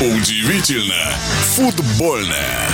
Удивительно 0.00 1.14
футбольное. 1.54 2.68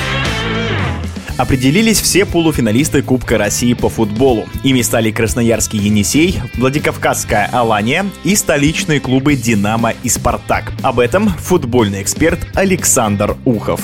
Определились 1.37 2.01
все 2.01 2.25
полуфиналисты 2.25 3.03
Кубка 3.03 3.37
России 3.37 3.75
по 3.75 3.91
футболу. 3.91 4.49
Ими 4.63 4.81
стали 4.81 5.11
Красноярский 5.11 5.79
Енисей, 5.79 6.41
Владикавказская 6.55 7.47
Алания 7.53 8.07
и 8.25 8.35
столичные 8.35 9.01
клубы 9.01 9.37
«Динамо» 9.37 9.93
и 10.03 10.09
«Спартак». 10.09 10.73
Об 10.83 10.99
этом 10.99 11.29
футбольный 11.29 12.03
эксперт 12.03 12.41
Александр 12.55 13.37
Ухов 13.45 13.83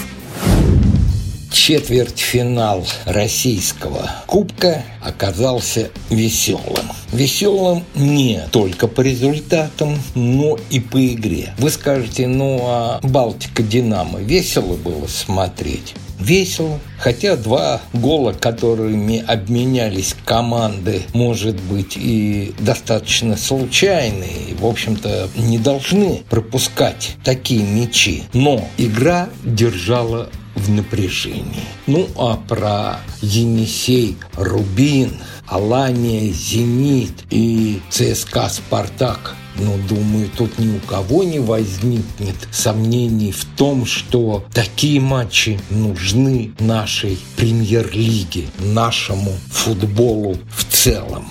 четвертьфинал 1.57 2.87
российского 3.07 4.11
кубка 4.27 4.85
оказался 5.03 5.91
веселым. 6.11 6.87
Веселым 7.13 7.83
не 7.95 8.43
только 8.53 8.87
по 8.87 9.01
результатам, 9.01 9.99
но 10.15 10.59
и 10.71 10.81
по 10.81 11.05
игре. 11.05 11.55
Вы 11.59 11.71
скажете, 11.71 12.29
ну 12.29 12.61
а 12.63 13.01
Балтика-Динамо 13.03 14.21
весело 14.21 14.77
было 14.77 15.07
смотреть? 15.07 15.95
весело. 16.19 16.81
Хотя 16.99 17.37
два 17.37 17.83
гола, 17.93 18.33
которыми 18.33 19.23
обменялись 19.27 20.17
команды, 20.25 21.03
может 21.13 21.61
быть, 21.61 21.97
и 21.97 22.55
достаточно 22.59 23.37
случайные, 23.37 24.55
в 24.59 24.65
общем-то, 24.65 25.29
не 25.37 25.59
должны 25.59 26.23
пропускать 26.31 27.17
такие 27.23 27.63
мячи. 27.63 28.25
Но 28.33 28.67
игра 28.79 29.29
держала 29.45 30.31
в 30.57 30.71
напряжении. 30.71 31.65
Ну 31.87 32.09
а 32.17 32.37
про 32.37 33.01
Енисей, 33.23 34.17
Рубин, 34.35 35.13
Алания, 35.47 36.33
Зенит 36.33 37.25
и 37.31 37.81
ЦСКА 37.91 38.49
«Спартак» 38.49 39.37
Но, 39.59 39.77
думаю, 39.89 40.29
тут 40.37 40.59
ни 40.59 40.77
у 40.77 40.81
кого 40.81 41.25
не 41.25 41.39
возникнет 41.39 42.37
сомнений 42.51 43.33
в 43.33 43.45
том, 43.57 43.87
что 43.87 44.45
такие 44.53 45.01
матчи 45.01 45.59
нужны 45.71 46.53
нашей 46.59 47.19
премьер-лиге, 47.37 48.49
нашему 48.59 49.33
футболу 49.51 50.37
в 50.55 50.65
целом. 50.65 51.27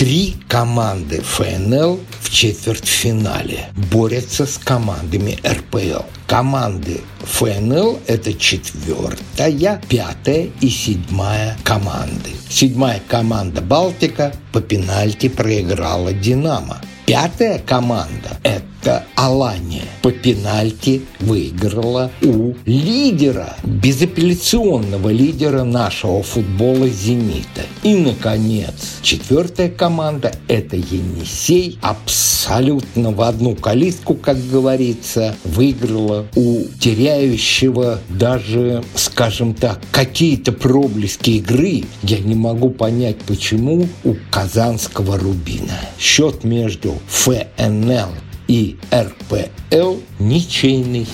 Три 0.00 0.34
команды 0.48 1.20
ФНЛ 1.20 2.00
в 2.22 2.30
четвертьфинале 2.30 3.66
борются 3.92 4.46
с 4.46 4.56
командами 4.56 5.36
РПЛ. 5.46 6.04
Команды 6.26 7.02
ФНЛ– 7.20 8.00
это 8.06 8.32
четвертая, 8.32 9.78
пятая 9.90 10.48
и 10.62 10.70
седьмая 10.70 11.54
команды. 11.64 12.30
Седьмая 12.48 13.02
команда 13.08 13.60
«Балтика» 13.60 14.32
по 14.52 14.62
пенальти 14.62 15.28
проиграла 15.28 16.14
«Динамо». 16.14 16.80
Пятая 17.04 17.58
команда– 17.58 18.38
это 18.42 18.79
Алания 19.14 19.84
по 20.02 20.10
пенальти 20.10 21.02
выиграла 21.20 22.10
у 22.22 22.54
лидера, 22.64 23.56
безапелляционного 23.64 25.10
лидера 25.10 25.64
нашего 25.64 26.22
футбола 26.22 26.88
«Зенита». 26.88 27.62
И, 27.82 27.94
наконец, 27.94 28.98
четвертая 29.02 29.68
команда– 29.68 30.32
это 30.48 30.76
Енисей. 30.76 31.78
Абсолютно 31.82 33.10
в 33.10 33.20
одну 33.22 33.54
калитку, 33.54 34.14
как 34.14 34.38
говорится, 34.48 35.34
выиграла 35.44 36.26
у 36.34 36.64
теряющего 36.80 38.00
даже, 38.08 38.82
скажем 38.94 39.54
так, 39.54 39.80
какие-то 39.92 40.52
проблески 40.52 41.30
игры. 41.30 41.84
Я 42.02 42.18
не 42.18 42.34
могу 42.34 42.70
понять, 42.70 43.18
почему 43.18 43.86
у 44.04 44.14
казанского 44.30 45.18
Рубина. 45.18 45.78
Счет 45.98 46.44
между 46.44 46.94
ФНЛ 47.08 48.08
и 48.50 48.76
РПЛ 48.92 49.98
ничейный. 50.18 51.06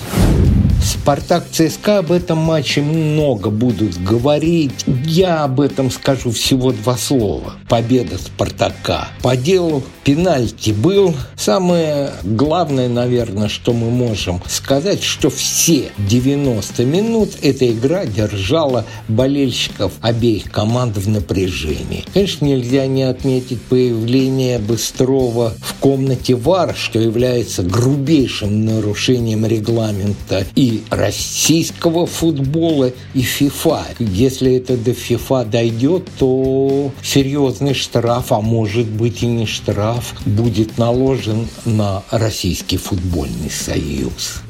Спартак 0.81 1.45
ЦСКА 1.51 1.99
об 1.99 2.11
этом 2.11 2.39
матче 2.39 2.81
много 2.81 3.51
будут 3.51 4.01
говорить. 4.01 4.85
Я 5.09 5.45
об 5.45 5.61
этом 5.61 5.89
скажу 5.89 6.31
всего 6.31 6.73
два 6.73 6.97
слова. 6.97 7.53
Победа 7.69 8.17
Спартака. 8.17 9.07
По 9.21 9.37
делу 9.37 9.81
пенальти 10.03 10.71
был. 10.71 11.15
Самое 11.37 12.11
главное, 12.23 12.89
наверное, 12.89 13.47
что 13.47 13.71
мы 13.71 13.89
можем 13.89 14.41
сказать, 14.49 15.01
что 15.01 15.29
все 15.29 15.91
90 15.97 16.83
минут 16.83 17.29
эта 17.41 17.71
игра 17.71 18.05
держала 18.05 18.85
болельщиков 19.07 19.93
обеих 20.01 20.51
команд 20.51 20.97
в 20.97 21.07
напряжении. 21.07 22.03
Конечно, 22.13 22.45
нельзя 22.45 22.85
не 22.85 23.03
отметить 23.03 23.61
появление 23.61 24.59
Быстрова 24.59 25.53
в 25.61 25.75
комнате 25.75 26.35
ВАР, 26.35 26.75
что 26.77 26.99
является 26.99 27.63
грубейшим 27.63 28.65
нарушением 28.65 29.45
регламента 29.45 30.45
и 30.55 30.83
российского 30.89 32.05
футбола, 32.07 32.91
и 33.13 33.21
ФИФА. 33.21 33.85
Если 33.99 34.55
это 34.55 34.75
до 34.75 34.96
ФИФА 34.97 35.45
дойдет, 35.45 36.09
то 36.17 36.91
серьезный 37.03 37.73
штраф, 37.73 38.31
а 38.31 38.41
может 38.41 38.87
быть 38.87 39.23
и 39.23 39.27
не 39.27 39.45
штраф, 39.45 40.13
будет 40.25 40.77
наложен 40.77 41.47
на 41.65 42.03
Российский 42.11 42.77
футбольный 42.77 43.49
союз. 43.49 44.41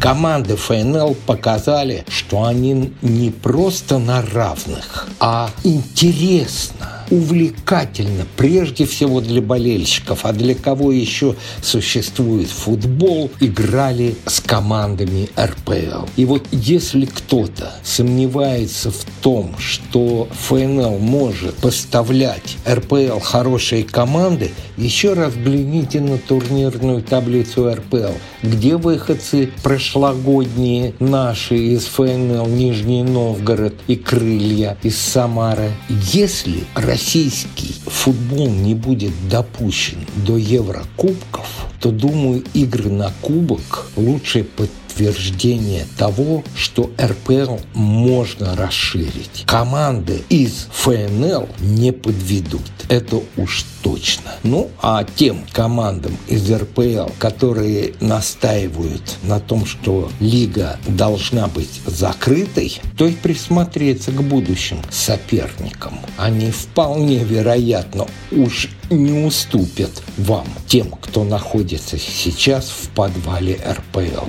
Команды 0.00 0.56
ФНЛ 0.56 1.16
показали, 1.26 2.04
что 2.08 2.44
они 2.44 2.92
не 3.00 3.30
просто 3.30 3.98
на 3.98 4.20
равных, 4.20 5.08
а 5.18 5.50
интересно 5.62 6.93
увлекательно, 7.10 8.26
прежде 8.36 8.86
всего 8.86 9.20
для 9.20 9.42
болельщиков, 9.42 10.24
а 10.24 10.32
для 10.32 10.54
кого 10.54 10.92
еще 10.92 11.36
существует 11.62 12.48
футбол, 12.48 13.30
играли 13.40 14.16
с 14.26 14.40
командами 14.40 15.28
РПЛ. 15.38 16.06
И 16.16 16.24
вот 16.24 16.46
если 16.52 17.06
кто-то 17.06 17.72
сомневается 17.82 18.90
в 18.90 19.04
том, 19.22 19.54
что 19.58 20.28
ФНЛ 20.48 20.98
может 20.98 21.54
поставлять 21.56 22.56
РПЛ 22.68 23.18
хорошие 23.20 23.84
команды, 23.84 24.50
еще 24.76 25.12
раз 25.14 25.34
взгляните 25.34 26.00
на 26.00 26.18
турнирную 26.18 27.02
таблицу 27.02 27.72
РПЛ, 27.72 28.14
где 28.42 28.76
выходцы 28.76 29.50
прошлогодние 29.62 30.94
наши 30.98 31.56
из 31.56 31.86
ФНЛ 31.86 32.46
Нижний 32.46 33.02
Новгород 33.02 33.74
и 33.86 33.96
Крылья 33.96 34.76
из 34.82 34.98
Самары. 34.98 35.70
Если 36.12 36.64
российский 36.94 37.74
футбол 37.86 38.48
не 38.48 38.72
будет 38.72 39.10
допущен 39.28 39.98
до 40.24 40.36
Еврокубков, 40.36 41.66
то, 41.80 41.90
думаю, 41.90 42.44
игры 42.54 42.88
на 42.88 43.12
кубок 43.20 43.88
лучше 43.96 44.44
подтвердить 44.44 44.83
подтверждение 44.94 45.86
того, 45.98 46.44
что 46.56 46.90
РПЛ 47.00 47.56
можно 47.74 48.54
расширить. 48.54 49.44
Команды 49.46 50.22
из 50.28 50.68
ФНЛ 50.72 51.48
не 51.60 51.92
подведут. 51.92 52.62
Это 52.88 53.20
уж 53.36 53.64
точно. 53.82 54.32
Ну, 54.42 54.70
а 54.80 55.04
тем 55.04 55.44
командам 55.52 56.16
из 56.28 56.50
РПЛ, 56.50 57.10
которые 57.18 57.94
настаивают 58.00 59.16
на 59.22 59.40
том, 59.40 59.66
что 59.66 60.10
лига 60.20 60.78
должна 60.86 61.48
быть 61.48 61.80
закрытой, 61.86 62.80
то 62.96 63.06
и 63.06 63.12
присмотреться 63.12 64.12
к 64.12 64.22
будущим 64.22 64.78
соперникам. 64.90 65.98
Они 66.16 66.50
вполне 66.50 67.24
вероятно 67.24 68.06
уж 68.30 68.68
не 68.90 69.24
уступят 69.24 70.02
вам, 70.18 70.46
тем, 70.66 70.90
кто 70.90 71.24
находится 71.24 71.98
сейчас 71.98 72.68
в 72.68 72.88
подвале 72.90 73.58
РПЛ. 73.66 74.28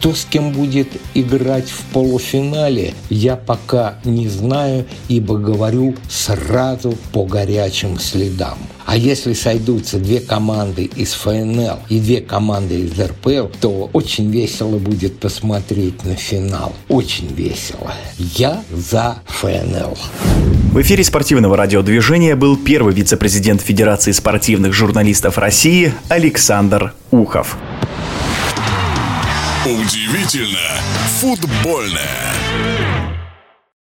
Кто 0.00 0.14
с 0.14 0.24
кем 0.24 0.52
будет 0.52 0.88
играть 1.12 1.68
в 1.68 1.82
полуфинале, 1.92 2.94
я 3.10 3.36
пока 3.36 3.96
не 4.04 4.28
знаю, 4.28 4.86
ибо 5.08 5.36
говорю 5.36 5.94
сразу 6.08 6.96
по 7.12 7.26
горячим 7.26 7.98
следам. 7.98 8.56
А 8.86 8.96
если 8.96 9.34
сойдутся 9.34 9.98
две 9.98 10.20
команды 10.20 10.84
из 10.84 11.12
ФНЛ 11.12 11.80
и 11.90 12.00
две 12.00 12.22
команды 12.22 12.80
из 12.80 12.98
РПЛ, 12.98 13.48
то 13.60 13.90
очень 13.92 14.30
весело 14.30 14.78
будет 14.78 15.20
посмотреть 15.20 16.02
на 16.04 16.16
финал. 16.16 16.72
Очень 16.88 17.28
весело. 17.34 17.92
Я 18.18 18.64
за 18.72 19.18
ФНЛ. 19.26 19.98
В 20.72 20.80
эфире 20.80 21.04
спортивного 21.04 21.56
радиодвижения 21.56 22.36
был 22.36 22.56
первый 22.56 22.94
вице-президент 22.94 23.60
Федерации 23.60 24.12
спортивных 24.12 24.72
журналистов 24.72 25.36
России 25.36 25.92
Александр 26.08 26.94
Ухов. 27.10 27.58
Удивительно 29.66 30.80
футбольное. 31.20 32.32